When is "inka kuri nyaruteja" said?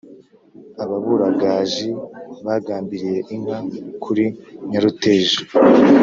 3.33-5.39